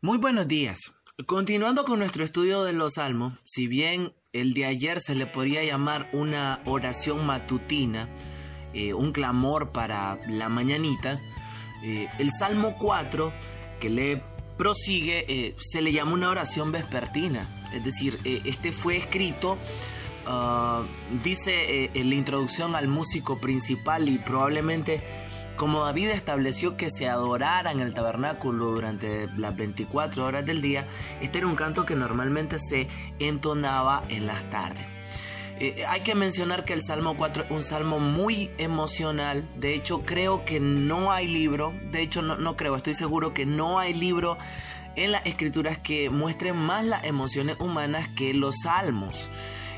Muy 0.00 0.18
buenos 0.18 0.46
días. 0.46 0.92
Continuando 1.24 1.84
con 1.84 1.98
nuestro 1.98 2.24
estudio 2.24 2.64
de 2.64 2.74
los 2.74 2.94
salmos, 2.94 3.32
si 3.44 3.66
bien 3.66 4.12
el 4.34 4.52
de 4.52 4.66
ayer 4.66 5.00
se 5.00 5.14
le 5.14 5.26
podría 5.26 5.64
llamar 5.64 6.10
una 6.12 6.60
oración 6.66 7.24
matutina, 7.24 8.08
eh, 8.74 8.92
un 8.92 9.12
clamor 9.12 9.72
para 9.72 10.18
la 10.28 10.50
mañanita, 10.50 11.18
eh, 11.82 12.08
el 12.18 12.30
Salmo 12.32 12.76
4, 12.78 13.32
que 13.80 13.88
le 13.88 14.22
prosigue, 14.58 15.24
eh, 15.28 15.56
se 15.58 15.80
le 15.80 15.92
llama 15.92 16.12
una 16.12 16.28
oración 16.28 16.70
vespertina. 16.70 17.48
Es 17.72 17.82
decir, 17.82 18.18
este 18.24 18.72
fue 18.72 18.98
escrito, 18.98 19.56
ah, 20.26 20.82
dice 21.24 21.90
en 21.94 22.10
la 22.10 22.14
introducción 22.16 22.76
al 22.76 22.88
músico 22.88 23.40
principal 23.40 24.08
y 24.08 24.18
probablemente 24.18 25.02
como 25.56 25.84
David 25.84 26.10
estableció 26.10 26.76
que 26.76 26.90
se 26.90 27.08
adorara 27.08 27.72
en 27.72 27.80
el 27.80 27.94
tabernáculo 27.94 28.70
durante 28.70 29.28
las 29.36 29.56
24 29.56 30.24
horas 30.24 30.46
del 30.46 30.62
día, 30.62 30.86
este 31.20 31.38
era 31.38 31.46
un 31.46 31.56
canto 31.56 31.84
que 31.84 31.96
normalmente 31.96 32.58
se 32.58 32.88
entonaba 33.18 34.04
en 34.08 34.26
las 34.26 34.48
tardes. 34.50 34.84
Eh, 35.58 35.84
hay 35.88 36.00
que 36.00 36.14
mencionar 36.14 36.66
que 36.66 36.74
el 36.74 36.82
Salmo 36.84 37.16
4 37.16 37.44
es 37.44 37.50
un 37.50 37.62
salmo 37.62 37.98
muy 37.98 38.50
emocional. 38.58 39.48
De 39.56 39.74
hecho, 39.74 40.02
creo 40.02 40.44
que 40.44 40.60
no 40.60 41.10
hay 41.10 41.26
libro. 41.26 41.72
De 41.90 42.02
hecho, 42.02 42.20
no, 42.20 42.36
no 42.36 42.56
creo, 42.56 42.76
estoy 42.76 42.92
seguro 42.92 43.32
que 43.32 43.46
no 43.46 43.78
hay 43.78 43.94
libro 43.94 44.36
en 44.96 45.12
las 45.12 45.24
escrituras 45.24 45.78
que 45.78 46.10
muestren 46.10 46.56
más 46.56 46.84
las 46.84 47.04
emociones 47.04 47.56
humanas 47.58 48.08
que 48.08 48.34
los 48.34 48.56
salmos. 48.62 49.28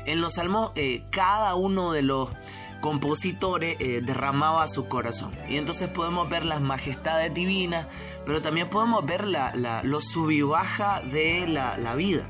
En 0.09 0.21
los 0.21 0.33
salmos, 0.33 0.71
eh, 0.73 1.03
cada 1.11 1.53
uno 1.53 1.91
de 1.91 2.01
los 2.01 2.29
compositores 2.81 3.77
eh, 3.79 4.01
derramaba 4.03 4.67
su 4.67 4.87
corazón. 4.87 5.31
Y 5.47 5.57
entonces 5.57 5.87
podemos 5.87 6.27
ver 6.27 6.45
las 6.45 6.61
majestades 6.61 7.31
divinas, 7.31 7.85
pero 8.25 8.41
también 8.41 8.71
podemos 8.71 9.05
ver 9.05 9.27
la, 9.27 9.51
lo 9.83 10.01
sub 10.01 10.31
y 10.31 10.41
baja 10.41 11.01
de 11.01 11.45
la, 11.45 11.93
vida. 11.93 12.23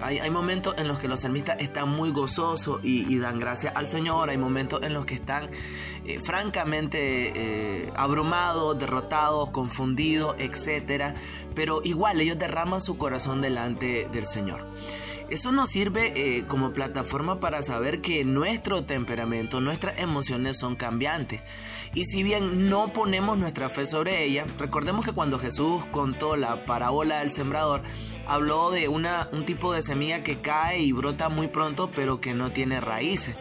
Hay, 0.00 0.30
momentos 0.30 0.76
en 0.78 0.86
los 0.86 1.00
que 1.00 1.08
los 1.08 1.22
salmistas 1.22 1.56
están 1.58 1.88
muy 1.88 2.12
gozosos 2.12 2.78
y, 2.84 3.18
dan 3.18 3.40
gracias 3.40 3.74
al 3.74 3.88
Señor. 3.88 4.30
Hay 4.30 4.38
momentos 4.38 4.80
en 4.84 4.94
los 4.94 5.04
que 5.04 5.14
están 5.14 5.50
eh, 6.04 6.20
francamente 6.20 7.90
abrumados, 7.96 8.78
derrotados, 8.78 9.50
confundidos, 9.50 10.36
etc. 10.38 11.16
Pero 11.54 11.80
igual 11.84 12.20
ellos 12.20 12.38
derraman 12.38 12.80
su 12.80 12.96
corazón 12.96 13.40
delante 13.40 14.08
del 14.12 14.26
Señor. 14.26 14.66
Eso 15.32 15.50
nos 15.50 15.70
sirve 15.70 16.12
eh, 16.14 16.44
como 16.46 16.72
plataforma 16.72 17.40
para 17.40 17.62
saber 17.62 18.02
que 18.02 18.22
nuestro 18.22 18.84
temperamento, 18.84 19.62
nuestras 19.62 19.98
emociones 19.98 20.58
son 20.58 20.76
cambiantes. 20.76 21.40
Y 21.94 22.04
si 22.04 22.22
bien 22.22 22.68
no 22.68 22.92
ponemos 22.92 23.38
nuestra 23.38 23.70
fe 23.70 23.86
sobre 23.86 24.24
ellas, 24.24 24.46
recordemos 24.58 25.06
que 25.06 25.12
cuando 25.12 25.38
Jesús 25.38 25.84
contó 25.90 26.36
la 26.36 26.66
parábola 26.66 27.20
del 27.20 27.32
sembrador, 27.32 27.80
habló 28.26 28.70
de 28.70 28.88
una, 28.88 29.30
un 29.32 29.46
tipo 29.46 29.72
de 29.72 29.80
semilla 29.80 30.22
que 30.22 30.36
cae 30.36 30.80
y 30.80 30.92
brota 30.92 31.30
muy 31.30 31.48
pronto, 31.48 31.90
pero 31.94 32.20
que 32.20 32.34
no 32.34 32.50
tiene 32.52 32.82
raíces. 32.82 33.34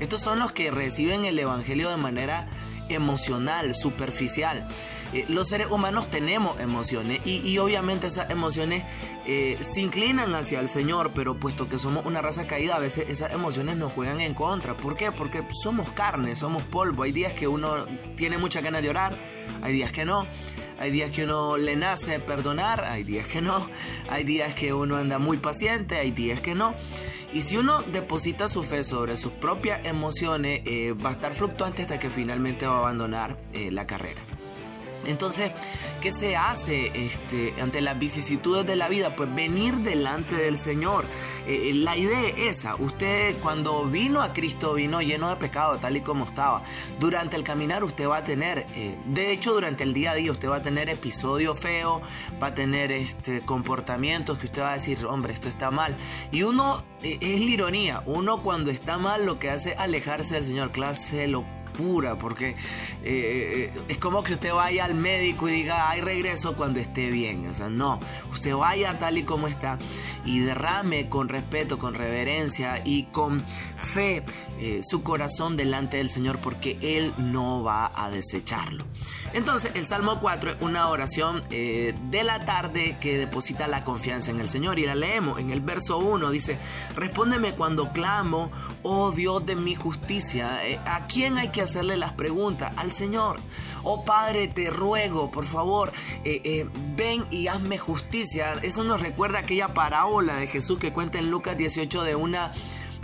Estos 0.00 0.22
son 0.22 0.38
los 0.38 0.52
que 0.52 0.70
reciben 0.70 1.26
el 1.26 1.38
Evangelio 1.38 1.90
de 1.90 1.98
manera 1.98 2.48
emocional, 2.88 3.74
superficial. 3.74 4.66
Eh, 5.14 5.24
los 5.28 5.48
seres 5.48 5.68
humanos 5.70 6.10
tenemos 6.10 6.58
emociones 6.58 7.24
y, 7.24 7.56
obviamente 7.58 8.08
esas 8.08 8.30
emociones 8.30 8.82
eh, 9.26 9.56
se 9.60 9.80
inclinan 9.80 10.34
hacia 10.34 10.58
el 10.58 10.68
Señor, 10.68 11.12
pero 11.14 11.36
puesto 11.36 11.68
que 11.68 11.78
somos 11.78 12.04
una 12.04 12.20
raza 12.20 12.48
caída, 12.48 12.74
a 12.74 12.80
veces 12.80 13.08
esas 13.08 13.32
emociones 13.32 13.76
nos 13.76 13.92
juegan 13.92 14.20
en 14.20 14.34
contra. 14.34 14.74
¿Por 14.74 14.96
qué? 14.96 15.12
Porque 15.12 15.44
somos 15.62 15.88
carne, 15.90 16.34
somos 16.34 16.64
polvo. 16.64 17.04
Hay 17.04 17.12
días 17.12 17.32
que 17.32 17.46
uno 17.46 17.86
tiene 18.16 18.38
mucha 18.38 18.60
ganas 18.60 18.82
de 18.82 18.90
orar, 18.90 19.14
hay 19.62 19.72
días 19.72 19.92
que 19.92 20.04
no. 20.04 20.26
Hay 20.80 20.90
días 20.90 21.12
que 21.12 21.22
uno 21.22 21.56
le 21.56 21.76
nace 21.76 22.18
perdonar, 22.18 22.82
hay 22.84 23.04
días 23.04 23.28
que 23.28 23.40
no. 23.40 23.68
Hay 24.10 24.24
días 24.24 24.56
que 24.56 24.74
uno 24.74 24.96
anda 24.96 25.20
muy 25.20 25.36
paciente, 25.36 25.96
hay 25.96 26.10
días 26.10 26.40
que 26.40 26.56
no. 26.56 26.74
Y 27.32 27.42
si 27.42 27.56
uno 27.56 27.82
deposita 27.82 28.48
su 28.48 28.64
fe 28.64 28.82
sobre 28.82 29.16
sus 29.16 29.30
propias 29.30 29.86
emociones, 29.86 30.62
eh, 30.64 30.92
va 30.92 31.10
a 31.10 31.12
estar 31.12 31.34
fluctuante 31.34 31.82
hasta 31.82 32.00
que 32.00 32.10
finalmente 32.10 32.66
va 32.66 32.74
a 32.74 32.78
abandonar 32.80 33.38
la 33.52 33.86
carrera. 33.86 34.20
Entonces, 35.06 35.50
¿qué 36.00 36.12
se 36.12 36.36
hace 36.36 37.06
este, 37.06 37.54
ante 37.60 37.80
las 37.80 37.98
vicisitudes 37.98 38.66
de 38.66 38.76
la 38.76 38.88
vida? 38.88 39.16
Pues 39.16 39.34
venir 39.34 39.74
delante 39.76 40.34
del 40.34 40.58
Señor. 40.58 41.04
Eh, 41.46 41.70
eh, 41.70 41.74
la 41.74 41.96
idea 41.96 42.28
es 42.28 42.58
esa. 42.58 42.76
Usted 42.76 43.36
cuando 43.42 43.84
vino 43.84 44.22
a 44.22 44.32
Cristo 44.32 44.74
vino 44.74 45.02
lleno 45.02 45.28
de 45.28 45.36
pecado, 45.36 45.76
tal 45.78 45.96
y 45.96 46.00
como 46.00 46.24
estaba. 46.24 46.62
Durante 46.98 47.36
el 47.36 47.44
caminar 47.44 47.84
usted 47.84 48.08
va 48.08 48.18
a 48.18 48.24
tener, 48.24 48.66
eh, 48.74 48.96
de 49.06 49.32
hecho 49.32 49.52
durante 49.52 49.82
el 49.82 49.92
día 49.92 50.12
a 50.12 50.14
día 50.14 50.32
usted 50.32 50.48
va 50.48 50.56
a 50.56 50.62
tener 50.62 50.88
episodios 50.88 51.58
feos, 51.58 52.02
va 52.42 52.48
a 52.48 52.54
tener 52.54 52.92
este, 52.92 53.40
comportamientos 53.40 54.38
que 54.38 54.46
usted 54.46 54.62
va 54.62 54.70
a 54.70 54.74
decir, 54.74 55.04
hombre, 55.06 55.32
esto 55.32 55.48
está 55.48 55.70
mal. 55.70 55.94
Y 56.32 56.42
uno, 56.42 56.82
es 57.02 57.20
la 57.20 57.50
ironía, 57.50 58.02
uno 58.06 58.42
cuando 58.42 58.70
está 58.70 58.96
mal 58.98 59.26
lo 59.26 59.38
que 59.38 59.50
hace 59.50 59.72
es 59.72 59.78
alejarse 59.78 60.34
del 60.34 60.44
Señor, 60.44 60.72
clase 60.72 61.26
lo 61.26 61.44
pura, 61.74 62.16
porque 62.16 62.50
eh, 62.50 62.56
eh, 63.04 63.72
es 63.88 63.98
como 63.98 64.24
que 64.24 64.32
usted 64.32 64.54
vaya 64.54 64.86
al 64.86 64.94
médico 64.94 65.48
y 65.48 65.52
diga, 65.52 65.90
hay 65.90 66.00
regreso 66.00 66.56
cuando 66.56 66.80
esté 66.80 67.10
bien. 67.10 67.46
O 67.50 67.52
sea, 67.52 67.68
no, 67.68 68.00
usted 68.32 68.54
vaya 68.54 68.98
tal 68.98 69.18
y 69.18 69.24
como 69.24 69.48
está 69.48 69.78
y 70.24 70.38
derrame 70.38 71.10
con 71.10 71.28
respeto, 71.28 71.78
con 71.78 71.92
reverencia 71.92 72.80
y 72.82 73.04
con 73.04 73.42
fe 73.76 74.22
eh, 74.58 74.80
su 74.82 75.02
corazón 75.02 75.58
delante 75.58 75.98
del 75.98 76.08
Señor 76.08 76.38
porque 76.38 76.78
Él 76.80 77.12
no 77.18 77.62
va 77.62 77.92
a 77.94 78.08
desecharlo. 78.08 78.86
Entonces, 79.34 79.72
el 79.74 79.86
Salmo 79.86 80.20
4 80.20 80.52
es 80.52 80.56
una 80.60 80.88
oración 80.88 81.42
de 81.50 82.22
la 82.24 82.44
tarde 82.46 82.96
que 83.00 83.18
deposita 83.18 83.66
la 83.66 83.84
confianza 83.84 84.30
en 84.30 84.40
el 84.40 84.48
Señor 84.48 84.78
y 84.78 84.86
la 84.86 84.94
leemos 84.94 85.38
en 85.38 85.50
el 85.50 85.60
verso 85.60 85.98
1, 85.98 86.30
dice, 86.30 86.56
respóndeme 86.94 87.54
cuando 87.54 87.92
clamo, 87.92 88.50
oh 88.82 89.10
Dios 89.10 89.44
de 89.44 89.56
mi 89.56 89.74
justicia, 89.74 90.60
¿a 90.86 91.06
quién 91.08 91.36
hay 91.36 91.48
que 91.48 91.62
hacerle 91.64 91.96
las 91.96 92.12
preguntas 92.12 92.72
al 92.76 92.92
Señor. 92.92 93.40
Oh 93.82 94.04
Padre, 94.04 94.48
te 94.48 94.70
ruego, 94.70 95.30
por 95.30 95.44
favor, 95.44 95.92
eh, 96.24 96.40
eh, 96.44 96.66
ven 96.96 97.24
y 97.30 97.48
hazme 97.48 97.78
justicia. 97.78 98.54
Eso 98.62 98.84
nos 98.84 99.00
recuerda 99.00 99.40
aquella 99.40 99.68
parábola 99.74 100.36
de 100.36 100.46
Jesús 100.46 100.78
que 100.78 100.92
cuenta 100.92 101.18
en 101.18 101.30
Lucas 101.30 101.56
18 101.56 102.02
de 102.02 102.14
una 102.14 102.52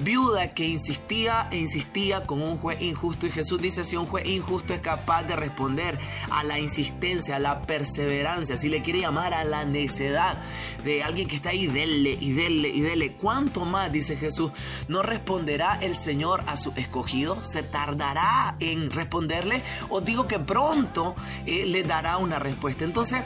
viuda 0.03 0.49
que 0.49 0.67
insistía 0.67 1.49
e 1.51 1.59
insistía 1.59 2.27
con 2.27 2.43
un 2.43 2.59
juez 2.59 2.81
injusto 2.81 3.27
y 3.27 3.31
Jesús 3.31 3.61
dice 3.61 3.85
si 3.85 3.97
un 3.97 4.07
juez 4.07 4.27
injusto 4.27 4.75
es 4.75 4.81
capaz 4.81 5.25
de 5.25 5.37
responder 5.37 5.99
a 6.31 6.43
la 6.45 6.59
insistencia, 6.59 7.37
a 7.37 7.39
la 7.39 7.63
perseverancia, 7.63 8.57
si 8.57 8.69
le 8.69 8.83
quiere 8.83 9.01
llamar 9.01 9.35
a 9.35 9.45
la 9.45 9.65
necedad 9.65 10.37
de 10.85 11.03
alguien 11.03 11.29
que 11.29 11.37
está 11.37 11.51
ahí, 11.51 11.67
dele 11.67 12.17
y 12.21 12.33
dele 12.33 12.69
y 12.69 12.81
dele, 12.81 13.13
¿cuánto 13.13 13.65
más, 13.65 13.93
dice 13.93 14.17
Jesús, 14.17 14.53
no 14.89 15.03
responderá 15.03 15.79
el 15.81 15.97
Señor 15.97 16.43
a 16.47 16.57
su 16.57 16.73
escogido? 16.77 17.43
¿Se 17.45 17.63
tardará 17.63 18.57
en 18.61 18.91
responderle? 18.91 19.63
Os 19.89 20.05
digo 20.05 20.27
que 20.27 20.39
pronto 20.39 21.15
eh, 21.47 21.67
le 21.67 21.83
dará 21.83 22.17
una 22.17 22.39
respuesta. 22.39 22.85
Entonces, 22.85 23.21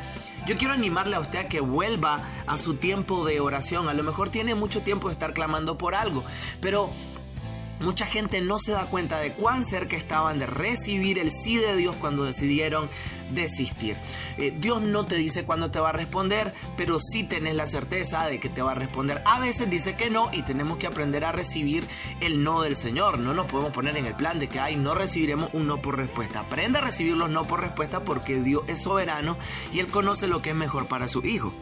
yo 0.46 0.56
quiero 0.56 0.74
animarle 0.74 1.16
a 1.16 1.20
usted 1.20 1.38
a 1.38 1.48
que 1.48 1.60
vuelva 1.60 2.22
a 2.46 2.56
su 2.56 2.74
tiempo 2.74 3.24
de 3.24 3.40
oración. 3.40 3.88
A 3.88 3.94
lo 3.94 4.02
mejor 4.02 4.30
tiene 4.30 4.54
mucho 4.54 4.82
tiempo 4.82 5.08
de 5.08 5.14
estar 5.14 5.32
clamando 5.32 5.78
por 5.78 5.94
algo, 5.94 6.24
pero 6.60 6.90
Mucha 7.80 8.06
gente 8.06 8.40
no 8.40 8.58
se 8.58 8.72
da 8.72 8.86
cuenta 8.86 9.18
de 9.18 9.32
cuán 9.32 9.64
cerca 9.64 9.96
estaban 9.96 10.38
de 10.38 10.46
recibir 10.46 11.18
el 11.18 11.32
sí 11.32 11.56
de 11.56 11.76
Dios 11.76 11.96
cuando 12.00 12.24
decidieron 12.24 12.88
desistir. 13.34 13.96
Eh, 14.38 14.54
Dios 14.58 14.80
no 14.80 15.04
te 15.04 15.16
dice 15.16 15.44
cuándo 15.44 15.70
te 15.70 15.80
va 15.80 15.90
a 15.90 15.92
responder, 15.92 16.54
pero 16.76 17.00
sí 17.00 17.24
tenés 17.24 17.54
la 17.54 17.66
certeza 17.66 18.26
de 18.26 18.38
que 18.38 18.48
te 18.48 18.62
va 18.62 18.72
a 18.72 18.76
responder. 18.76 19.22
A 19.26 19.40
veces 19.40 19.68
dice 19.68 19.96
que 19.96 20.08
no 20.08 20.30
y 20.32 20.42
tenemos 20.42 20.78
que 20.78 20.86
aprender 20.86 21.24
a 21.24 21.32
recibir 21.32 21.84
el 22.20 22.42
no 22.42 22.62
del 22.62 22.76
Señor. 22.76 23.18
No 23.18 23.34
nos 23.34 23.46
podemos 23.46 23.72
poner 23.72 23.96
en 23.96 24.06
el 24.06 24.14
plan 24.14 24.38
de 24.38 24.48
que 24.48 24.60
ay, 24.60 24.76
no 24.76 24.94
recibiremos 24.94 25.50
un 25.52 25.66
no 25.66 25.82
por 25.82 25.96
respuesta. 25.96 26.40
Aprende 26.40 26.78
a 26.78 26.82
recibir 26.82 27.16
los 27.16 27.30
no 27.30 27.46
por 27.46 27.60
respuesta 27.60 28.04
porque 28.04 28.40
Dios 28.40 28.62
es 28.68 28.82
soberano 28.82 29.36
y 29.72 29.80
Él 29.80 29.88
conoce 29.88 30.28
lo 30.28 30.40
que 30.40 30.50
es 30.50 30.56
mejor 30.56 30.86
para 30.86 31.08
su 31.08 31.24
hijo. 31.24 31.52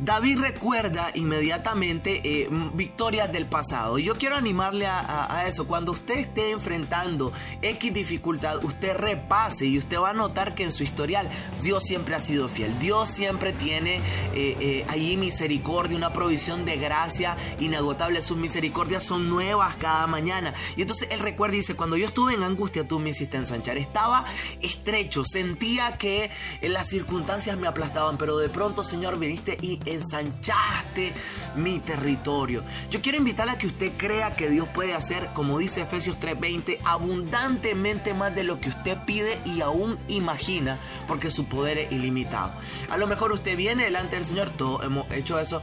David 0.00 0.38
recuerda 0.40 1.10
inmediatamente 1.14 2.20
eh, 2.24 2.48
victorias 2.74 3.32
del 3.32 3.46
pasado. 3.46 3.98
Y 3.98 4.04
yo 4.04 4.16
quiero 4.16 4.36
animarle 4.36 4.86
a, 4.86 5.44
eso. 5.46 5.66
Cuando 5.66 5.92
usted 5.92 6.18
esté 6.18 6.50
enfrentando 6.50 7.32
X 7.62 7.92
dificultad, 7.92 8.64
usted 8.64 8.96
repase 8.96 9.66
y 9.66 9.78
usted 9.78 9.98
va 9.98 10.10
a 10.10 10.14
notar 10.14 10.54
que 10.54 10.64
en 10.64 10.72
su 10.72 10.82
historial 10.82 11.28
Dios 11.62 11.84
siempre 11.84 12.14
ha 12.14 12.20
sido 12.20 12.48
fiel. 12.48 12.78
Dios 12.78 13.08
siempre 13.08 13.52
tiene 13.52 13.96
eh, 13.96 14.56
eh, 14.60 14.86
allí 14.88 15.16
misericordia, 15.16 15.96
una 15.96 16.12
provisión 16.12 16.64
de 16.64 16.76
gracia 16.76 17.36
inagotable. 17.58 18.22
Sus 18.22 18.36
misericordias 18.36 19.04
son 19.04 19.28
nuevas 19.28 19.74
cada 19.76 20.06
mañana. 20.06 20.54
Y 20.76 20.82
entonces 20.82 21.08
él 21.10 21.20
recuerda 21.20 21.54
y 21.54 21.58
dice, 21.58 21.74
cuando 21.74 21.96
yo 21.96 22.06
estuve 22.06 22.34
en 22.34 22.42
angustia, 22.42 22.86
tú 22.86 22.98
me 22.98 23.10
hiciste 23.10 23.36
ensanchar. 23.36 23.78
Estaba 23.78 24.24
estrecho, 24.60 25.24
sentía 25.24 25.96
que 25.98 26.30
las 26.62 26.88
circunstancias 26.88 27.56
me 27.58 27.66
aplastaban, 27.66 28.18
pero 28.18 28.38
de 28.38 28.48
pronto, 28.48 28.84
Señor, 28.84 29.18
viniste 29.18 29.58
y 29.60 29.69
ensanchaste 29.84 31.12
mi 31.56 31.78
territorio. 31.78 32.64
Yo 32.90 33.00
quiero 33.00 33.18
invitarle 33.18 33.52
a 33.52 33.58
que 33.58 33.66
usted 33.66 33.92
crea 33.96 34.34
que 34.34 34.48
Dios 34.48 34.68
puede 34.68 34.94
hacer, 34.94 35.28
como 35.34 35.58
dice 35.58 35.82
Efesios 35.82 36.18
3:20, 36.18 36.78
abundantemente 36.84 38.14
más 38.14 38.34
de 38.34 38.44
lo 38.44 38.60
que 38.60 38.70
usted 38.70 38.98
pide 39.04 39.38
y 39.44 39.60
aún 39.60 39.98
imagina, 40.08 40.78
porque 41.06 41.30
su 41.30 41.44
poder 41.44 41.78
es 41.78 41.92
ilimitado. 41.92 42.52
A 42.88 42.96
lo 42.96 43.06
mejor 43.06 43.32
usted 43.32 43.56
viene 43.56 43.84
delante 43.84 44.16
del 44.16 44.24
Señor, 44.24 44.50
todos 44.50 44.84
hemos 44.84 45.10
hecho 45.12 45.38
eso, 45.38 45.62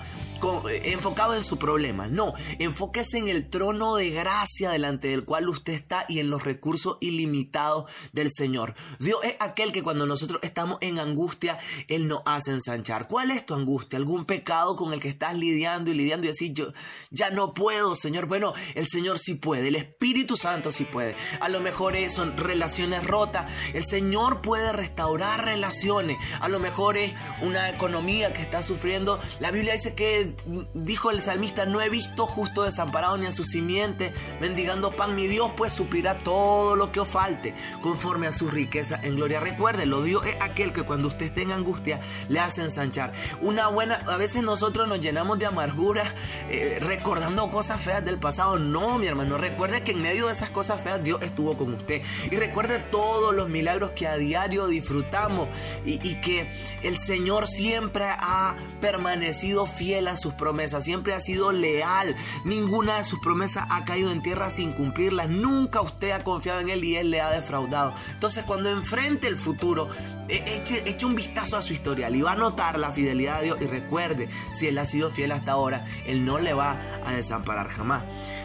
eh, 0.70 0.92
enfocado 0.92 1.36
en 1.36 1.44
su 1.44 1.58
problema. 1.58 2.08
No, 2.08 2.34
enfóquese 2.60 3.18
en 3.18 3.28
el 3.28 3.50
trono 3.50 3.96
de 3.96 4.12
gracia 4.12 4.70
delante 4.70 5.10
del 5.10 5.26
cual 5.26 5.50
usted 5.50 5.74
está 5.74 6.06
y 6.08 6.20
en 6.20 6.30
los 6.30 6.44
recursos 6.44 6.98
ilimitados 7.02 7.90
del 8.14 8.32
Señor. 8.32 8.76
Dios 9.00 9.20
es 9.24 9.36
aquel 9.40 9.72
que 9.72 9.84
cuando 9.84 10.06
nosotros 10.06 10.40
estamos 10.44 10.78
en 10.82 11.00
angustia, 11.00 11.60
Él 11.88 12.08
nos 12.08 12.22
hace 12.26 12.52
ensanchar. 12.52 13.08
¿Cuál 13.08 13.32
es 13.32 13.46
tu 13.46 13.54
angustia? 13.54 13.98
¿Algún 13.98 14.26
pecado 14.26 14.76
con 14.76 14.94
el 14.94 15.02
que 15.02 15.10
estás 15.10 15.36
lidiando 15.36 15.92
y 15.92 15.96
lidiando 15.96 16.26
y 16.26 16.30
decir, 16.30 16.54
yo 16.54 16.72
ya 17.10 17.32
no 17.32 17.54
puedo, 17.54 17.96
Señor? 17.96 18.28
Bueno, 18.28 18.54
el 18.76 18.88
Señor 18.88 19.20
sí 19.20 19.36
puede, 19.36 19.68
el 19.70 19.76
Espíritu 19.76 20.38
Santo 20.38 20.72
sí 20.72 20.86
puede. 20.86 21.16
A 21.40 21.50
lo 21.50 21.60
mejor 21.60 21.88
son 22.10 22.38
relaciones 22.38 23.04
rotas. 23.04 23.50
El 23.74 23.86
Señor 23.86 24.42
puede 24.42 24.72
restaurar 24.72 25.46
relaciones. 25.46 26.18
A 26.40 26.50
lo 26.50 26.60
mejor 26.60 26.98
es 26.98 27.14
una 27.42 27.70
economía 27.70 28.34
que 28.34 28.42
está 28.42 28.62
sufriendo. 28.62 29.20
La 29.40 29.52
Biblia 29.52 29.74
dice 29.74 29.96
que 29.96 30.27
dijo 30.74 31.12
el 31.12 31.22
salmista, 31.22 31.66
no 31.66 31.82
he 31.82 31.90
visto 31.90 32.26
justo 32.26 32.64
desamparado 32.64 33.18
ni 33.18 33.28
a 33.28 33.32
su 33.32 33.44
simiente, 33.44 34.14
mendigando 34.40 34.92
pan, 34.92 35.16
mi 35.16 35.28
Dios 35.28 35.52
pues 35.56 35.74
suplirá 35.74 36.24
todo 36.24 36.76
lo 36.76 36.92
que 36.92 37.00
os 37.00 37.08
falte, 37.08 37.54
conforme 37.82 38.28
a 38.28 38.32
su 38.32 38.50
riqueza 38.50 39.00
en 39.04 39.16
gloria. 39.16 39.40
Recuerde, 39.40 39.86
lo 39.86 40.02
Dios 40.02 40.26
es 40.26 40.36
aquel 40.42 40.74
que 40.74 40.84
cuando 40.84 41.08
usted 41.08 41.36
en 41.38 41.52
angustia 41.52 42.00
le 42.30 42.40
hace 42.40 42.64
ensanchar. 42.64 43.14
Una 43.42 43.68
buena, 43.68 43.96
a 44.08 44.18
veces 44.18 44.44
nosotros 44.44 44.88
nos 44.88 45.00
llenamos 45.00 45.40
de 45.40 45.46
amargura 45.46 46.04
eh, 46.50 46.80
recordando 46.82 47.50
cosas 47.50 47.82
feas 47.82 48.04
del 48.04 48.18
pasado. 48.18 48.60
No, 48.60 48.98
mi 48.98 49.08
hermano, 49.08 49.38
recuerde 49.38 49.82
que 49.82 49.92
en 49.92 50.02
medio 50.02 50.28
de 50.28 50.34
esas 50.34 50.50
cosas 50.50 50.82
feas 50.82 51.04
Dios 51.04 51.22
estuvo 51.22 51.58
con 51.58 51.74
usted. 51.74 52.02
Y 52.32 52.36
recuerde 52.36 52.80
todos 52.80 53.34
los 53.34 53.50
milagros 53.50 53.92
que 53.92 54.08
a 54.08 54.18
diario 54.18 54.68
disfrutamos 54.68 55.48
y, 55.86 56.06
y 56.08 56.16
que 56.22 56.52
el 56.84 56.98
Señor 56.98 57.48
siempre 57.48 58.06
ha 58.06 58.56
permanecido 58.82 59.66
fiel 59.66 60.08
a 60.08 60.17
sus 60.18 60.34
promesas, 60.34 60.84
siempre 60.84 61.14
ha 61.14 61.20
sido 61.20 61.52
leal. 61.52 62.16
Ninguna 62.44 62.98
de 62.98 63.04
sus 63.04 63.20
promesas 63.20 63.66
ha 63.70 63.86
caído 63.86 64.12
en 64.12 64.22
tierra 64.22 64.50
sin 64.50 64.74
cumplirlas. 64.74 65.30
Nunca 65.30 65.82
usted 65.82 66.12
ha 66.12 66.24
confiado 66.24 66.60
en 66.60 66.70
Él 66.70 66.84
y 66.84 66.96
Él 66.98 67.12
le 67.12 67.22
ha 67.22 67.30
defraudado. 67.30 67.94
Entonces 68.12 68.44
cuando 68.44 68.70
enfrente 68.70 69.28
el 69.28 69.38
futuro, 69.38 69.90
e-, 70.28 70.56
eche, 70.56 70.84
eche 70.90 71.06
un 71.06 71.16
vistazo 71.16 71.58
a 71.58 71.62
su 71.62 71.74
historial 71.74 72.16
y 72.16 72.22
va 72.22 72.34
a 72.34 72.36
notar 72.36 72.78
la 72.78 72.92
fidelidad 72.92 73.40
de 73.40 73.46
Dios. 73.46 73.58
Y 73.62 73.66
recuerde, 73.66 74.30
si 74.52 74.68
Él 74.68 74.78
ha 74.78 74.86
sido 74.86 75.10
fiel 75.10 75.32
hasta 75.32 75.54
ahora, 75.54 75.86
Él 76.06 76.26
no 76.26 76.40
le 76.40 76.54
va 76.54 76.78
a 77.06 77.14
desamparar 77.14 77.68
jamás. 77.68 78.04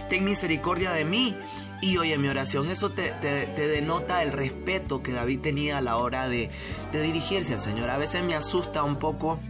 Ten 0.08 0.24
misericordia 0.24 0.92
de 0.92 1.04
mí 1.04 1.36
y 1.80 1.98
oye 1.98 2.16
mi 2.16 2.28
oración. 2.28 2.68
Eso 2.68 2.90
te, 2.90 3.12
denota 3.56 4.22
el 4.22 4.32
respeto 4.32 5.02
que 5.02 5.12
David 5.12 5.40
tenía 5.40 5.78
a 5.78 5.80
la 5.80 5.96
hora 5.96 6.28
de, 6.28 6.50
de 6.92 7.02
dirigirse 7.02 7.54
al 7.54 7.60
Señor. 7.60 7.90
A 7.90 7.98
veces 7.98 8.22
me 8.22 8.34
asusta 8.34 8.84
un 8.84 8.96
poco 8.96 9.40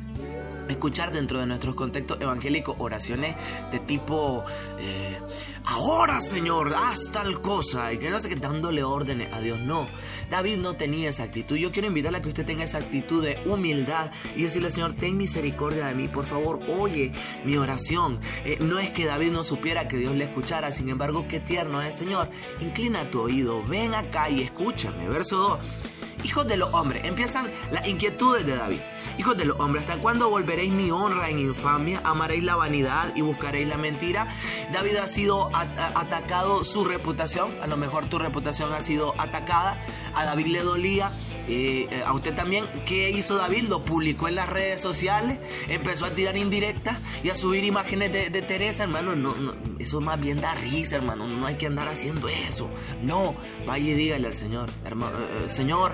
escuchar 0.68 1.12
dentro 1.12 1.40
de 1.40 1.46
nuestros 1.46 1.74
contextos 1.74 2.20
evangélicos 2.20 2.76
oraciones 2.78 3.36
de 3.70 3.78
tipo 3.80 4.44
eh, 4.78 5.18
ahora 5.64 6.20
Señor 6.20 6.74
haz 6.74 7.10
tal 7.12 7.40
cosa 7.40 7.92
y 7.92 7.98
que 7.98 8.10
no 8.10 8.20
sé 8.20 8.28
qué 8.28 8.36
dándole 8.36 8.82
órdenes 8.82 9.32
a 9.32 9.40
Dios. 9.40 9.60
No 9.60 9.86
David 10.30 10.58
no 10.58 10.74
tenía 10.74 11.10
esa 11.10 11.24
actitud. 11.24 11.56
Yo 11.56 11.72
quiero 11.72 11.88
invitarle 11.88 12.18
a 12.18 12.22
que 12.22 12.28
usted 12.28 12.46
tenga 12.46 12.64
esa 12.64 12.78
actitud 12.78 13.22
de 13.22 13.38
humildad 13.44 14.10
y 14.36 14.42
decirle 14.42 14.70
Señor 14.70 14.94
ten 14.94 15.16
misericordia 15.16 15.86
de 15.86 15.94
mí 15.94 16.08
por 16.08 16.24
favor 16.24 16.60
oye 16.68 17.12
mi 17.44 17.56
oración 17.56 18.20
eh, 18.44 18.58
no 18.60 18.78
es 18.78 18.90
que 18.90 19.06
David 19.06 19.32
no 19.32 19.44
supiera 19.44 19.88
que 19.88 19.96
Dios 19.96 20.14
le 20.14 20.24
escuchara 20.24 20.72
sin 20.72 20.88
embargo 20.88 21.26
qué 21.28 21.40
tierno 21.40 21.82
es 21.82 21.96
Señor 21.96 22.28
inclina 22.60 23.10
tu 23.10 23.20
oído 23.20 23.62
ven 23.64 23.94
acá 23.94 24.30
y 24.30 24.42
escúchame 24.42 25.08
verso 25.08 25.36
2 25.38 25.91
Hijos 26.24 26.46
de 26.46 26.56
los 26.56 26.72
hombres, 26.72 27.04
empiezan 27.04 27.50
las 27.70 27.86
inquietudes 27.86 28.46
de 28.46 28.56
David. 28.56 28.80
Hijos 29.18 29.36
de 29.36 29.44
los 29.44 29.58
hombres, 29.60 29.84
¿hasta 29.84 30.00
cuándo 30.00 30.30
volveréis 30.30 30.72
mi 30.72 30.90
honra 30.90 31.28
en 31.28 31.38
infamia? 31.38 32.00
¿Amaréis 32.04 32.42
la 32.44 32.56
vanidad 32.56 33.14
y 33.14 33.20
buscaréis 33.20 33.68
la 33.68 33.76
mentira? 33.76 34.28
David 34.72 34.96
ha 34.96 35.08
sido 35.08 35.50
atacado 35.54 36.64
su 36.64 36.84
reputación, 36.84 37.52
a 37.60 37.66
lo 37.66 37.76
mejor 37.76 38.06
tu 38.06 38.18
reputación 38.18 38.72
ha 38.72 38.80
sido 38.80 39.14
atacada, 39.18 39.76
a 40.14 40.24
David 40.24 40.46
le 40.46 40.62
dolía, 40.62 41.10
eh, 41.48 41.88
eh, 41.90 42.02
a 42.06 42.12
usted 42.14 42.34
también, 42.34 42.64
¿qué 42.86 43.10
hizo 43.10 43.36
David? 43.36 43.64
Lo 43.68 43.84
publicó 43.84 44.28
en 44.28 44.36
las 44.36 44.48
redes 44.48 44.80
sociales, 44.80 45.38
empezó 45.68 46.06
a 46.06 46.10
tirar 46.10 46.36
indirectas 46.36 46.98
y 47.24 47.30
a 47.30 47.34
subir 47.34 47.64
imágenes 47.64 48.12
de, 48.12 48.42
Teresa, 48.42 48.84
hermano. 48.84 49.14
No, 49.16 49.34
eso 49.82 50.00
más 50.00 50.20
bien 50.20 50.40
da 50.40 50.54
risa, 50.54 50.96
hermano. 50.96 51.26
No 51.26 51.46
hay 51.46 51.56
que 51.56 51.66
andar 51.66 51.88
haciendo 51.88 52.28
eso. 52.28 52.68
No, 53.02 53.34
vaya 53.66 53.90
y 53.90 53.94
dígale 53.94 54.26
al 54.26 54.34
Señor, 54.34 54.70
hermano, 54.84 55.16
eh, 55.18 55.48
Señor, 55.48 55.92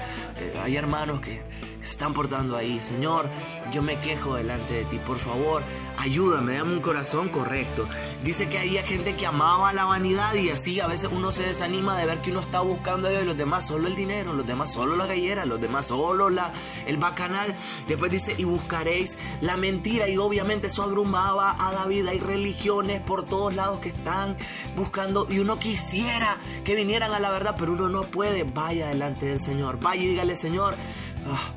hay 0.62 0.76
hermanos 0.76 1.20
que 1.20 1.43
se 1.81 1.93
están 1.93 2.14
portando 2.14 2.56
ahí. 2.56 2.81
Señor, 2.81 3.29
yo 3.73 3.82
me 3.82 3.96
quejo 4.00 4.35
delante 4.35 4.75
de 4.75 4.85
ti, 4.85 4.99
por 5.06 5.19
favor, 5.19 5.62
ayúdame, 5.99 6.55
dame 6.55 6.75
un 6.75 6.81
corazón 6.81 7.29
correcto. 7.29 7.87
Dice 8.25 8.49
que 8.49 8.58
había 8.58 8.82
gente 8.82 9.14
que 9.14 9.26
amaba 9.26 9.73
la 9.73 9.85
vanidad 9.85 10.35
y 10.35 10.50
así 10.50 10.81
a 10.81 10.87
veces 10.87 11.11
uno 11.12 11.32
se 11.32 11.44
desanima 11.44 11.96
de 11.99 12.06
ver 12.06 12.19
que 12.19 12.31
uno 12.31 12.40
está 12.40 12.61
buscando 12.61 13.08
a 13.08 13.11
Dios 13.11 13.23
y 13.23 13.26
los 13.26 13.37
demás 13.37 13.67
solo 13.67 13.88
el 13.88 13.96
dinero, 13.96 14.32
los 14.32 14.46
demás 14.46 14.73
solo 14.73 14.96
la 14.96 15.06
gallera, 15.06 15.44
los 15.44 15.61
demás 15.61 15.87
solo 15.87 16.31
la, 16.31 16.52
el 16.87 16.96
bacanal. 16.96 17.55
Después 17.87 18.11
dice, 18.11 18.35
y 18.37 18.44
buscaréis 18.44 19.19
la 19.40 19.56
mentira 19.56 20.08
y 20.08 20.19
obviamente 20.19 20.69
eso 20.69 20.82
abrumaba 20.82 21.56
a 21.58 21.73
David. 21.73 22.06
Hay 22.08 22.19
religiones 22.19 23.00
por 23.00 23.25
todos 23.25 23.55
lados 23.55 23.78
que 23.81 23.91
están 23.91 24.37
buscando 24.77 25.27
y 25.31 25.39
uno 25.39 25.59
quisiera 25.59 26.37
que 26.65 26.75
vinieran 26.75 27.13
a 27.13 27.21
la 27.21 27.31
verdad, 27.31 27.57
pero 27.59 27.73
uno 27.73 27.89
no 27.89 28.03
puede. 28.03 28.45
Vaya 28.45 28.89
delante 28.89 29.27
del 29.27 29.41
Señor, 29.41 29.79
vaya 29.81 30.03
y 30.03 30.09
dígale, 30.09 30.37
Señor. 30.37 30.75
Ah, 31.27 31.51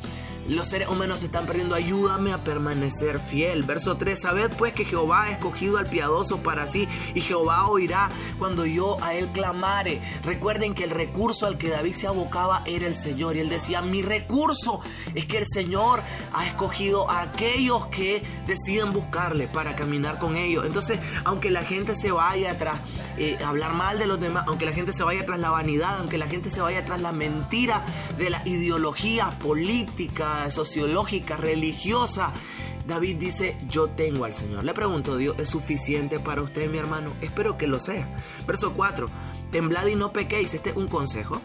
los 0.48 0.68
seres 0.68 0.88
humanos 0.88 1.24
están 1.24 1.46
perdiendo, 1.46 1.76
ayúdame 1.76 2.34
a 2.34 2.44
permanecer 2.44 3.20
fiel. 3.20 3.64
Verso 3.64 3.98
3, 3.98 4.20
sabed 4.20 4.52
pues 4.58 4.74
que 4.74 4.86
Jehová 4.86 5.24
ha 5.24 5.32
escogido 5.32 5.78
al 5.78 5.88
piadoso 5.88 6.38
para 6.38 6.68
sí 6.68 6.88
y 7.14 7.22
Jehová 7.22 7.68
oirá 7.68 8.10
cuando 8.40 8.66
yo 8.66 9.02
a 9.04 9.14
él 9.14 9.28
clamare. 9.34 10.02
Recuerden 10.24 10.74
que 10.74 10.84
el 10.84 10.90
recurso 10.90 11.46
al 11.46 11.58
que 11.58 11.70
David 11.70 11.94
se 11.94 12.08
abocaba 12.08 12.64
era 12.66 12.88
el 12.88 12.96
Señor 12.96 13.36
y 13.36 13.40
él 13.40 13.50
decía, 13.50 13.82
mi 13.82 14.02
recurso 14.02 14.82
es 15.16 15.26
que 15.26 15.38
el 15.38 15.46
Señor 15.48 16.02
ha 16.34 16.46
escogido 16.46 17.10
a 17.10 17.22
aquellos 17.22 17.88
que 17.88 18.24
deciden 18.48 18.94
buscarle 18.94 19.48
para 19.48 19.76
caminar 19.76 20.20
con 20.20 20.36
ellos. 20.36 20.66
Entonces, 20.66 21.00
aunque 21.24 21.52
la 21.52 21.64
gente 21.64 21.96
se 21.96 22.12
vaya 22.12 22.52
atrás, 22.52 22.80
eh, 23.24 23.38
hablar 23.46 23.74
mal 23.74 24.00
de 24.00 24.08
los 24.08 24.20
demás, 24.20 24.46
aunque 24.48 24.66
la 24.66 24.72
gente 24.72 24.94
se 24.94 25.04
vaya 25.04 25.24
tras 25.28 25.40
la 25.40 25.52
vanidad, 25.52 26.00
aunque 26.00 26.18
la 26.18 26.26
gente 26.26 26.50
se 26.50 26.60
vaya 26.60 26.84
tras 26.86 27.00
la 27.02 27.12
mentira 27.12 27.86
de 28.18 28.32
la 28.32 28.42
ideología 28.48 29.30
política, 29.38 30.50
sociológica, 30.50 31.38
religiosa. 31.38 32.34
David 32.88 33.18
dice, 33.18 33.58
yo 33.70 33.90
tengo 33.90 34.26
al 34.26 34.34
Señor. 34.34 34.64
Le 34.64 34.74
pregunto, 34.74 35.18
¿Dios 35.18 35.36
es 35.38 35.50
suficiente 35.50 36.20
para 36.20 36.42
usted, 36.42 36.68
mi 36.68 36.80
hermano? 36.80 37.12
Espero 37.22 37.60
que 37.60 37.68
lo 37.68 37.80
sea. 37.80 38.08
Verso 38.48 38.74
4, 38.74 39.08
temblad 39.52 39.86
y 39.86 39.94
no 39.94 40.12
pequéis. 40.12 40.56
Este 40.56 40.72
es 40.72 40.76
un 40.76 40.88
consejo. 40.88 41.40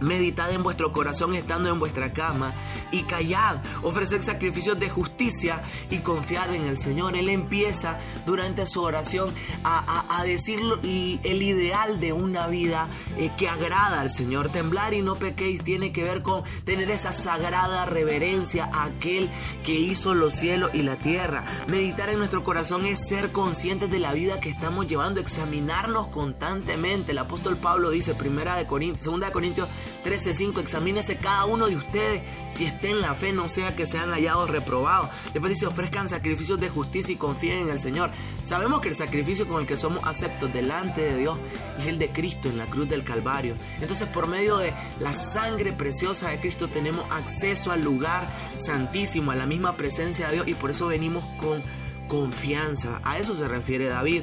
Meditad 0.00 0.50
en 0.52 0.62
vuestro 0.62 0.92
corazón 0.92 1.34
estando 1.34 1.68
en 1.70 1.78
vuestra 1.78 2.12
cama 2.12 2.52
y 2.90 3.02
callad, 3.02 3.58
ofreced 3.82 4.22
sacrificios 4.22 4.78
de 4.78 4.88
justicia 4.88 5.62
y 5.90 5.98
confiad 5.98 6.54
en 6.54 6.64
el 6.64 6.78
Señor. 6.78 7.16
Él 7.16 7.28
empieza 7.28 7.98
durante 8.26 8.66
su 8.66 8.82
oración 8.82 9.32
a, 9.64 10.22
decir 10.24 10.60
el 10.82 11.42
ideal 11.42 12.00
de 12.00 12.12
una 12.12 12.46
vida 12.46 12.88
eh, 13.18 13.30
que 13.36 13.48
agrada 13.48 14.00
al 14.00 14.10
Señor. 14.10 14.48
Temblar 14.48 14.94
y 14.94 15.02
no 15.02 15.16
pequéis 15.16 15.62
tiene 15.62 15.92
que 15.92 16.02
ver 16.02 16.22
con 16.22 16.44
tener 16.64 16.90
esa 16.90 17.12
sagrada 17.12 17.84
reverencia 17.84 18.70
a 18.72 18.84
aquel 18.84 19.28
que 19.64 19.74
hizo 19.74 20.14
los 20.14 20.34
cielos 20.34 20.70
y 20.72 20.82
la 20.82 20.96
tierra. 20.96 21.44
Meditar 21.66 22.08
en 22.08 22.18
nuestro 22.18 22.44
corazón 22.44 22.86
es 22.86 23.06
ser 23.06 23.32
conscientes 23.32 23.90
de 23.90 23.98
la 23.98 24.12
vida 24.12 24.40
que 24.40 24.50
estamos 24.50 24.88
llevando, 24.88 25.20
examinarnos 25.20 26.08
constantemente. 26.08 27.12
El 27.12 27.18
apóstol 27.18 27.56
Pablo 27.56 27.90
dice, 27.90 28.14
primera 28.14 28.56
de 28.56 28.66
Corintios, 28.66 29.04
segunda 29.04 29.26
de 29.26 29.32
Corintios 29.32 29.68
13:5, 30.04 30.60
examínese 30.60 31.16
cada 31.16 31.44
uno 31.46 31.66
de 31.66 31.76
ustedes 31.76 32.22
si 32.50 32.66
está 32.66 32.88
en 32.88 33.00
la 33.00 33.14
fe, 33.14 33.32
no 33.32 33.48
sea 33.48 33.74
que 33.74 33.86
sean 33.86 34.10
hallados 34.10 34.50
reprobados. 34.50 35.10
Después 35.32 35.50
dice, 35.50 35.66
ofrezcan 35.66 36.08
sacrificios 36.08 36.60
de 36.60 36.68
justicia 36.68 37.14
y 37.14 37.16
confíen 37.16 37.60
en 37.60 37.70
el 37.70 37.80
Señor. 37.80 38.10
Sabemos 38.44 38.80
que 38.80 38.88
el 38.88 38.94
sacrificio 38.94 39.48
con 39.48 39.60
el 39.60 39.66
que 39.66 39.76
somos 39.76 40.04
aceptos 40.04 40.52
delante 40.52 41.02
de 41.02 41.16
Dios 41.16 41.38
es 41.78 41.86
el 41.86 41.98
de 41.98 42.10
Cristo 42.10 42.48
en 42.48 42.58
la 42.58 42.66
cruz 42.66 42.88
del 42.88 43.04
Calvario. 43.04 43.54
Entonces, 43.80 44.08
por 44.08 44.26
medio 44.26 44.58
de 44.58 44.72
la 45.00 45.12
sangre 45.12 45.72
preciosa 45.72 46.28
de 46.30 46.40
Cristo 46.40 46.68
tenemos 46.68 47.10
acceso 47.10 47.72
al 47.72 47.82
lugar 47.82 48.28
santísimo, 48.58 49.30
a 49.30 49.34
la 49.34 49.46
misma 49.46 49.76
presencia 49.76 50.26
de 50.26 50.34
Dios 50.34 50.48
y 50.48 50.54
por 50.54 50.70
eso 50.70 50.86
venimos 50.86 51.24
con 51.40 51.62
confianza. 52.08 53.00
A 53.04 53.18
eso 53.18 53.34
se 53.34 53.48
refiere 53.48 53.86
David. 53.86 54.22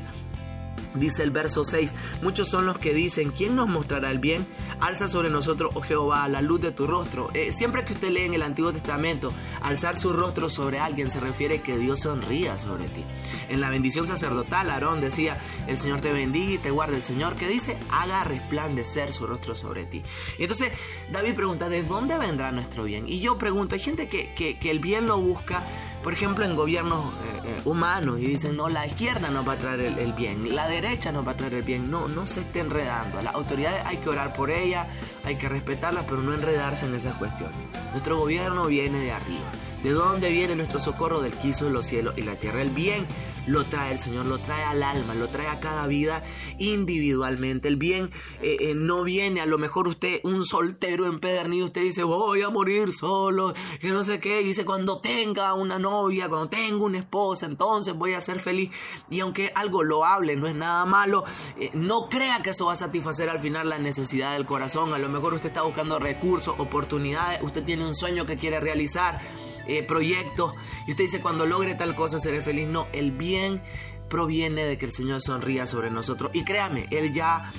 Dice 0.93 1.23
el 1.23 1.31
verso 1.31 1.63
6, 1.63 1.93
muchos 2.21 2.49
son 2.49 2.65
los 2.65 2.77
que 2.77 2.93
dicen, 2.93 3.31
¿quién 3.31 3.55
nos 3.55 3.69
mostrará 3.69 4.11
el 4.11 4.19
bien? 4.19 4.45
Alza 4.81 5.07
sobre 5.07 5.29
nosotros, 5.29 5.71
oh 5.75 5.81
Jehová, 5.81 6.27
la 6.27 6.41
luz 6.41 6.61
de 6.61 6.71
tu 6.71 6.87
rostro. 6.87 7.29
Eh, 7.33 7.51
siempre 7.51 7.85
que 7.85 7.93
usted 7.93 8.09
lee 8.09 8.23
en 8.23 8.33
el 8.33 8.41
Antiguo 8.41 8.73
Testamento, 8.73 9.31
alzar 9.61 9.97
su 9.97 10.11
rostro 10.11 10.49
sobre 10.49 10.79
alguien 10.79 11.09
se 11.09 11.19
refiere 11.19 11.61
que 11.61 11.77
Dios 11.77 12.01
sonría 12.01 12.57
sobre 12.57 12.85
ti. 12.85 13.03
En 13.49 13.61
la 13.61 13.69
bendición 13.69 14.05
sacerdotal, 14.07 14.69
Aarón 14.69 14.99
decía, 15.01 15.37
el 15.67 15.77
Señor 15.77 16.01
te 16.01 16.11
bendiga 16.11 16.53
y 16.53 16.57
te 16.57 16.71
guarde. 16.71 16.97
El 16.97 17.03
Señor 17.03 17.35
que 17.35 17.47
dice, 17.47 17.77
haga 17.91 18.23
resplandecer 18.23 19.13
su 19.13 19.27
rostro 19.27 19.55
sobre 19.55 19.85
ti. 19.85 20.01
Y 20.37 20.43
entonces 20.43 20.71
David 21.11 21.35
pregunta, 21.35 21.69
¿de 21.69 21.83
dónde 21.83 22.17
vendrá 22.17 22.51
nuestro 22.51 22.83
bien? 22.83 23.07
Y 23.07 23.19
yo 23.19 23.37
pregunto, 23.37 23.75
hay 23.75 23.81
gente 23.81 24.07
que, 24.07 24.33
que 24.33 24.71
el 24.71 24.79
bien 24.79 25.07
lo 25.07 25.17
busca 25.17 25.63
por 26.03 26.13
ejemplo, 26.13 26.43
en 26.45 26.55
gobiernos 26.55 27.05
eh, 27.05 27.30
humanos 27.65 28.19
y 28.19 28.25
dicen, 28.27 28.55
no, 28.55 28.69
la 28.69 28.85
izquierda 28.85 29.29
nos 29.29 29.47
va 29.47 29.53
a 29.53 29.57
traer 29.57 29.81
el, 29.81 30.13
bien, 30.13 30.55
la 30.55 30.67
derecha 30.67 31.11
nos 31.11 31.25
va 31.25 31.31
a 31.31 31.37
traer 31.37 31.55
el 31.55 31.63
bien. 31.63 31.89
No, 31.89 32.07
no 32.07 32.25
se 32.25 32.41
esté 32.41 32.59
enredando. 32.59 33.21
Las 33.21 33.35
autoridades 33.35 33.83
hay 33.85 33.97
que 33.97 34.09
orar 34.09 34.33
por 34.33 34.51
ellas, 34.51 34.87
hay 35.23 35.35
que 35.35 35.49
respetarlas, 35.49 36.05
pero 36.07 36.21
no 36.21 36.33
enredarse 36.33 36.85
en 36.85 36.95
esas 36.95 37.15
cuestiones. 37.15 37.55
Nuestro 37.91 38.19
gobierno 38.19 38.65
viene 38.65 38.99
de 38.99 39.11
arriba. 39.11 39.51
¿De 39.83 39.91
dónde 39.91 40.29
viene 40.29 40.55
nuestro 40.55 40.79
socorro? 40.79 41.21
Del 41.21 41.33
quiso 41.33 41.65
de 41.65 41.71
los 41.71 41.87
cielos 41.87 42.13
y 42.15 42.21
la 42.21 42.35
tierra. 42.35 42.61
El 42.61 42.69
bien 42.69 43.07
lo 43.47 43.63
trae 43.65 43.93
el 43.93 43.99
Señor, 43.99 44.25
lo 44.27 44.37
trae 44.37 44.63
al 44.63 44.83
alma, 44.83 45.15
lo 45.15 45.27
trae 45.27 45.47
a 45.47 45.59
cada 45.59 45.87
vida 45.87 46.23
individualmente. 46.59 47.67
El 47.67 47.77
bien 47.77 48.11
eh, 48.41 48.57
eh, 48.59 48.73
no 48.75 49.03
viene, 49.03 49.41
a 49.41 49.45
lo 49.45 49.57
mejor 49.57 49.87
usted, 49.87 50.19
un 50.23 50.45
soltero 50.45 51.07
empedernido, 51.07 51.65
usted 51.65 51.81
dice, 51.81 52.03
voy 52.03 52.43
a 52.43 52.49
morir 52.49 52.93
solo, 52.93 53.53
que 53.79 53.89
no 53.89 54.03
sé 54.03 54.19
qué, 54.19 54.43
dice, 54.43 54.65
cuando 54.65 54.99
tenga 54.99 55.53
una 55.55 55.79
novia, 55.79 56.29
cuando 56.29 56.49
tenga 56.49 56.83
una 56.83 56.99
esposa, 56.99 57.47
entonces 57.47 57.95
voy 57.95 58.13
a 58.13 58.21
ser 58.21 58.39
feliz. 58.39 58.69
Y 59.09 59.21
aunque 59.21 59.51
algo 59.55 59.83
lo 59.83 60.05
hable, 60.05 60.35
no 60.35 60.47
es 60.47 60.55
nada 60.55 60.85
malo, 60.85 61.23
eh, 61.59 61.71
no 61.73 62.07
crea 62.09 62.43
que 62.43 62.51
eso 62.51 62.67
va 62.67 62.73
a 62.73 62.75
satisfacer 62.75 63.29
al 63.29 63.39
final 63.39 63.69
la 63.69 63.79
necesidad 63.79 64.33
del 64.33 64.45
corazón. 64.45 64.93
A 64.93 64.99
lo 64.99 65.09
mejor 65.09 65.33
usted 65.33 65.49
está 65.49 65.63
buscando 65.63 65.97
recursos, 65.97 66.53
oportunidades, 66.59 67.41
usted 67.41 67.63
tiene 67.63 67.85
un 67.87 67.95
sueño 67.95 68.27
que 68.27 68.37
quiere 68.37 68.59
realizar 68.59 69.19
eh, 69.67 69.83
proyectos 69.83 70.53
y 70.87 70.91
usted 70.91 71.05
dice 71.05 71.21
cuando 71.21 71.45
logre 71.45 71.75
tal 71.75 71.95
cosa 71.95 72.19
seré 72.19 72.41
feliz. 72.41 72.67
No, 72.67 72.87
el 72.93 73.11
bien 73.11 73.61
proviene 74.09 74.65
de 74.65 74.77
que 74.77 74.85
el 74.85 74.91
Señor 74.91 75.21
sonría 75.21 75.65
sobre 75.67 75.89
nosotros. 75.89 76.31
Y 76.33 76.43
créame, 76.43 76.87
Él 76.91 77.13
ya 77.13 77.51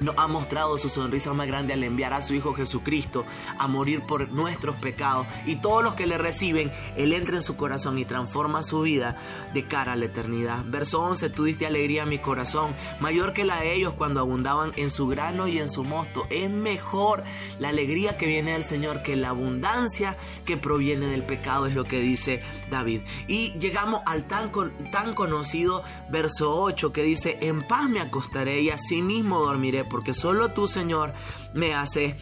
nos 0.00 0.16
ha 0.18 0.26
mostrado 0.26 0.78
su 0.78 0.88
sonrisa 0.88 1.32
más 1.32 1.46
grande 1.46 1.72
al 1.72 1.82
enviar 1.82 2.12
a 2.12 2.22
su 2.22 2.34
Hijo 2.34 2.54
Jesucristo 2.54 3.24
a 3.58 3.68
morir 3.68 4.02
por 4.06 4.30
nuestros 4.30 4.76
pecados. 4.76 5.26
Y 5.46 5.56
todos 5.56 5.82
los 5.82 5.94
que 5.94 6.06
le 6.06 6.18
reciben, 6.18 6.70
Él 6.96 7.12
entra 7.12 7.36
en 7.36 7.42
su 7.42 7.56
corazón 7.56 7.98
y 7.98 8.04
transforma 8.04 8.62
su 8.62 8.82
vida 8.82 9.16
de 9.52 9.66
cara 9.66 9.92
a 9.92 9.96
la 9.96 10.06
eternidad. 10.06 10.64
Verso 10.66 11.02
11, 11.02 11.30
tú 11.30 11.44
diste 11.44 11.66
alegría 11.66 12.04
a 12.04 12.06
mi 12.06 12.18
corazón, 12.18 12.74
mayor 13.00 13.32
que 13.32 13.44
la 13.44 13.60
de 13.60 13.74
ellos 13.74 13.94
cuando 13.94 14.20
abundaban 14.20 14.72
en 14.76 14.90
su 14.90 15.06
grano 15.06 15.46
y 15.46 15.58
en 15.58 15.68
su 15.68 15.84
mosto. 15.84 16.26
Es 16.30 16.50
mejor 16.50 17.24
la 17.58 17.68
alegría 17.68 18.16
que 18.16 18.26
viene 18.26 18.52
del 18.52 18.64
Señor 18.64 19.02
que 19.02 19.16
la 19.16 19.30
abundancia 19.30 20.16
que 20.44 20.56
proviene 20.56 21.06
del 21.06 21.24
pecado, 21.24 21.66
es 21.66 21.74
lo 21.74 21.84
que 21.84 22.00
dice 22.00 22.42
David. 22.70 23.02
Y 23.28 23.52
llegamos 23.58 24.02
al 24.06 24.26
tan, 24.26 24.50
tan 24.90 25.14
conocido 25.14 25.82
verso 26.10 26.54
8 26.54 26.92
que 26.92 27.02
dice, 27.02 27.38
en 27.40 27.66
paz 27.66 27.88
me 27.88 28.00
acostaré 28.00 28.60
y 28.60 28.70
así 28.70 29.02
mismo 29.02 29.40
dormiré 29.44 29.83
porque 29.84 30.14
solo 30.14 30.50
tú, 30.50 30.66
Señor, 30.66 31.14
me 31.52 31.74
haces 31.74 32.14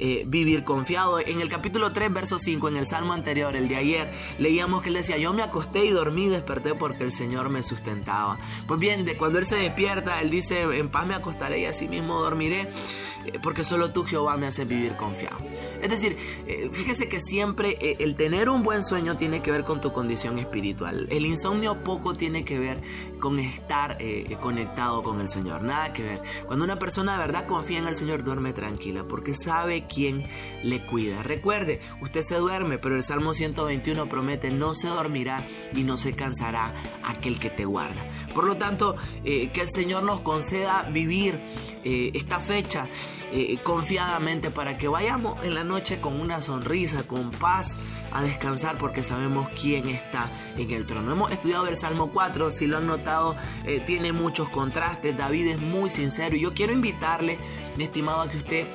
eh, 0.00 0.22
vivir 0.28 0.62
confiado. 0.62 1.18
En 1.18 1.40
el 1.40 1.48
capítulo 1.48 1.90
3, 1.90 2.12
verso 2.12 2.38
5, 2.38 2.68
en 2.68 2.76
el 2.76 2.86
salmo 2.86 3.14
anterior, 3.14 3.56
el 3.56 3.66
de 3.66 3.74
ayer, 3.74 4.12
leíamos 4.38 4.80
que 4.80 4.90
él 4.90 4.94
decía, 4.94 5.18
yo 5.18 5.32
me 5.32 5.42
acosté 5.42 5.84
y 5.84 5.90
dormí 5.90 6.28
desperté 6.28 6.76
porque 6.76 7.02
el 7.02 7.12
Señor 7.12 7.48
me 7.48 7.64
sustentaba. 7.64 8.38
Pues 8.68 8.78
bien, 8.78 9.04
de 9.04 9.16
cuando 9.16 9.40
él 9.40 9.46
se 9.46 9.56
despierta, 9.56 10.20
él 10.20 10.30
dice, 10.30 10.62
en 10.62 10.88
paz 10.88 11.04
me 11.04 11.14
acostaré 11.14 11.62
y 11.62 11.64
así 11.64 11.88
mismo 11.88 12.20
dormiré, 12.20 12.68
eh, 13.26 13.40
porque 13.42 13.64
solo 13.64 13.90
tú, 13.90 14.04
Jehová, 14.04 14.36
me 14.36 14.46
haces 14.46 14.68
vivir 14.68 14.94
confiado. 14.94 15.38
Es 15.82 15.90
decir, 15.90 16.16
eh, 16.46 16.70
fíjese 16.72 17.08
que 17.08 17.18
siempre 17.18 17.96
el 17.98 18.14
tener 18.14 18.48
un 18.48 18.62
buen 18.62 18.84
sueño 18.84 19.16
tiene 19.16 19.42
que 19.42 19.50
ver 19.50 19.64
con 19.64 19.80
tu 19.80 19.92
condición 19.92 20.38
espiritual. 20.38 21.08
El 21.10 21.26
insomnio 21.26 21.82
poco 21.82 22.14
tiene 22.14 22.44
que 22.44 22.60
ver 22.60 22.80
con 23.18 23.40
estar 23.40 23.98
conectado 24.40 25.02
con 25.02 25.20
el 25.20 25.28
Señor, 25.28 25.62
nada 25.62 25.92
que 25.92 26.04
ver. 26.04 26.22
Cuando 26.46 26.64
una 26.64 26.78
persona 26.78 27.14
de 27.14 27.18
verdad 27.18 27.46
confía 27.46 27.80
en 27.80 27.88
el 27.88 27.96
Señor, 27.96 28.22
duerme 28.22 28.52
tranquila, 28.52 29.02
porque 29.02 29.34
sabe 29.34 29.87
quien 29.88 30.26
le 30.62 30.80
cuida. 30.80 31.22
Recuerde, 31.22 31.80
usted 32.00 32.22
se 32.22 32.36
duerme, 32.36 32.78
pero 32.78 32.96
el 32.96 33.02
Salmo 33.02 33.34
121 33.34 34.08
promete, 34.08 34.50
no 34.50 34.74
se 34.74 34.88
dormirá 34.88 35.44
y 35.74 35.82
no 35.82 35.98
se 35.98 36.14
cansará 36.14 36.74
aquel 37.04 37.38
que 37.38 37.50
te 37.50 37.64
guarda. 37.64 38.04
Por 38.34 38.44
lo 38.44 38.56
tanto, 38.56 38.96
eh, 39.24 39.50
que 39.52 39.62
el 39.62 39.70
Señor 39.70 40.02
nos 40.02 40.20
conceda 40.20 40.82
vivir 40.90 41.40
eh, 41.84 42.10
esta 42.14 42.40
fecha 42.40 42.86
eh, 43.32 43.58
confiadamente 43.62 44.50
para 44.50 44.78
que 44.78 44.88
vayamos 44.88 45.42
en 45.44 45.54
la 45.54 45.64
noche 45.64 46.00
con 46.00 46.20
una 46.20 46.40
sonrisa, 46.40 47.02
con 47.02 47.30
paz 47.30 47.78
a 48.12 48.22
descansar 48.22 48.78
porque 48.78 49.02
sabemos 49.02 49.48
quién 49.60 49.88
está 49.88 50.26
en 50.56 50.70
el 50.70 50.86
trono. 50.86 51.12
Hemos 51.12 51.30
estudiado 51.32 51.66
el 51.66 51.76
Salmo 51.76 52.10
4, 52.10 52.50
si 52.50 52.66
lo 52.66 52.78
han 52.78 52.86
notado, 52.86 53.36
tiene 53.86 54.12
muchos 54.12 54.48
contrastes, 54.48 55.16
David 55.16 55.48
es 55.48 55.60
muy 55.60 55.90
sincero 55.90 56.34
y 56.34 56.40
yo 56.40 56.54
quiero 56.54 56.72
invitarle, 56.72 57.38
mi 57.76 57.84
estimado, 57.84 58.22
a 58.22 58.30
que 58.30 58.38
usted 58.38 58.66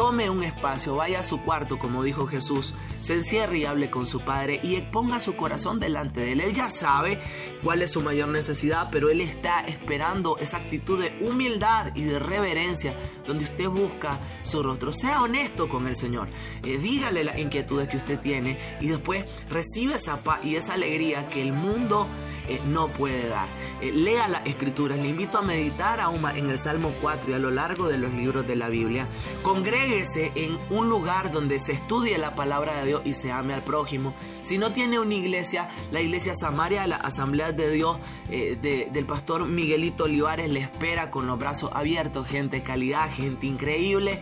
tome 0.00 0.30
un 0.30 0.42
espacio, 0.42 0.96
vaya 0.96 1.20
a 1.20 1.22
su 1.22 1.42
cuarto, 1.42 1.78
como 1.78 2.02
dijo 2.02 2.26
Jesús, 2.26 2.72
se 3.02 3.12
encierre 3.12 3.58
y 3.58 3.66
hable 3.66 3.90
con 3.90 4.06
su 4.06 4.20
Padre 4.20 4.58
y 4.62 4.80
ponga 4.80 5.20
su 5.20 5.36
corazón 5.36 5.78
delante 5.78 6.20
de 6.20 6.32
Él. 6.32 6.40
Él 6.40 6.54
ya 6.54 6.70
sabe 6.70 7.20
cuál 7.62 7.82
es 7.82 7.90
su 7.90 8.00
mayor 8.00 8.28
necesidad, 8.28 8.88
pero 8.90 9.10
Él 9.10 9.20
está 9.20 9.60
esperando 9.60 10.38
esa 10.38 10.56
actitud 10.56 11.02
de 11.02 11.18
humildad 11.20 11.94
y 11.94 12.04
de 12.04 12.18
reverencia, 12.18 12.94
donde 13.26 13.44
usted 13.44 13.68
busca 13.68 14.18
su 14.40 14.62
rostro. 14.62 14.94
Sea 14.94 15.22
honesto 15.22 15.68
con 15.68 15.86
el 15.86 15.96
Señor, 15.96 16.28
eh, 16.64 16.78
dígale 16.78 17.22
las 17.22 17.38
inquietudes 17.38 17.86
que 17.90 17.98
usted 17.98 18.18
tiene 18.20 18.58
y 18.80 18.88
después 18.88 19.26
recibe 19.50 19.96
esa 19.96 20.22
paz 20.22 20.42
y 20.42 20.56
esa 20.56 20.72
alegría 20.72 21.28
que 21.28 21.42
el 21.42 21.52
mundo 21.52 22.06
eh, 22.48 22.60
no 22.66 22.88
puede 22.88 23.28
dar. 23.28 23.46
Eh, 23.80 23.92
lea 23.92 24.28
las 24.28 24.46
escrituras, 24.46 24.98
le 24.98 25.08
invito 25.08 25.38
a 25.38 25.42
meditar 25.42 26.00
aún 26.00 26.22
en 26.34 26.50
el 26.50 26.58
Salmo 26.58 26.92
4 27.00 27.30
y 27.30 27.34
a 27.34 27.38
lo 27.38 27.50
largo 27.50 27.88
de 27.88 27.98
los 27.98 28.12
libros 28.12 28.46
de 28.46 28.56
la 28.56 28.68
Biblia. 28.68 29.08
Congréguese 29.42 30.32
en 30.34 30.58
un 30.70 30.88
lugar 30.88 31.32
donde 31.32 31.60
se 31.60 31.72
estudie 31.72 32.18
la 32.18 32.34
palabra 32.34 32.78
de 32.80 32.86
Dios 32.86 33.02
y 33.04 33.14
se 33.14 33.32
ame 33.32 33.54
al 33.54 33.62
prójimo. 33.62 34.14
Si 34.42 34.58
no 34.58 34.72
tiene 34.72 34.98
una 34.98 35.14
iglesia, 35.14 35.68
la 35.92 36.00
iglesia 36.00 36.34
Samaria, 36.34 36.86
la 36.86 36.96
Asamblea 36.96 37.52
de 37.52 37.70
Dios 37.70 37.98
eh, 38.30 38.88
del 38.90 39.04
pastor 39.04 39.46
Miguelito 39.46 40.04
Olivares 40.04 40.50
le 40.50 40.60
espera 40.60 41.10
con 41.10 41.26
los 41.26 41.38
brazos 41.38 41.70
abiertos, 41.74 42.26
gente 42.26 42.62
calidad, 42.62 43.10
gente 43.10 43.46
increíble. 43.46 44.20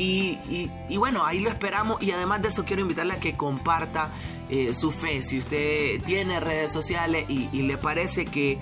Y, 0.00 0.70
bueno, 0.96 1.24
ahí 1.24 1.40
lo 1.40 1.50
esperamos 1.50 2.00
y 2.00 2.12
además 2.12 2.40
de 2.40 2.48
eso 2.48 2.64
quiero 2.64 2.82
invitarle 2.82 3.14
a 3.14 3.20
que 3.20 3.36
comparta 3.36 4.10
eh, 4.48 4.72
su 4.72 4.92
fe. 4.92 5.22
Si 5.22 5.40
usted 5.40 6.00
tiene 6.02 6.38
redes 6.38 6.70
sociales 6.70 7.24
y, 7.28 7.62
le 7.62 7.76
parece 7.78 8.24
que 8.24 8.58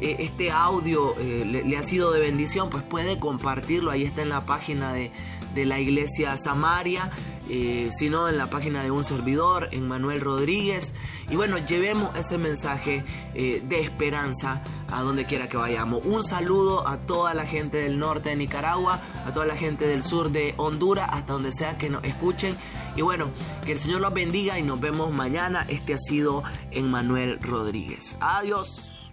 eh, 0.00 0.16
este 0.20 0.52
audio 0.52 1.16
eh, 1.18 1.64
le, 1.66 1.76
ha 1.76 1.82
sido 1.82 2.12
de 2.12 2.20
bendición, 2.20 2.70
pues 2.70 2.84
puede 2.84 3.18
compartirlo. 3.18 3.90
Ahí 3.90 4.04
está 4.04 4.22
en 4.22 4.28
la 4.28 4.46
página 4.46 4.92
de 4.92 5.10
la 5.64 5.80
iglesia 5.80 6.36
Samaria. 6.36 7.10
Eh, 7.48 7.90
sino 7.92 8.28
en 8.28 8.38
la 8.38 8.50
página 8.50 8.82
de 8.82 8.90
un 8.90 9.04
servidor, 9.04 9.68
en 9.70 9.86
Manuel 9.86 10.20
Rodríguez. 10.20 10.94
Y 11.30 11.36
bueno, 11.36 11.58
llevemos 11.58 12.16
ese 12.16 12.38
mensaje 12.38 13.04
eh, 13.34 13.62
de 13.68 13.80
esperanza 13.82 14.62
a 14.90 15.02
donde 15.02 15.26
quiera 15.26 15.48
que 15.48 15.56
vayamos. 15.56 16.04
Un 16.04 16.24
saludo 16.24 16.88
a 16.88 16.98
toda 16.98 17.34
la 17.34 17.46
gente 17.46 17.78
del 17.78 17.98
norte 17.98 18.30
de 18.30 18.36
Nicaragua, 18.36 19.00
a 19.24 19.32
toda 19.32 19.46
la 19.46 19.56
gente 19.56 19.86
del 19.86 20.02
sur 20.04 20.30
de 20.30 20.54
Honduras, 20.56 21.08
hasta 21.12 21.34
donde 21.34 21.52
sea 21.52 21.78
que 21.78 21.88
nos 21.88 22.02
escuchen. 22.04 22.56
Y 22.96 23.02
bueno, 23.02 23.28
que 23.64 23.72
el 23.72 23.78
Señor 23.78 24.00
los 24.00 24.12
bendiga 24.12 24.58
y 24.58 24.62
nos 24.62 24.80
vemos 24.80 25.12
mañana. 25.12 25.66
Este 25.68 25.94
ha 25.94 25.98
sido 25.98 26.42
en 26.72 26.90
Manuel 26.90 27.38
Rodríguez. 27.40 28.16
Adiós. 28.20 29.05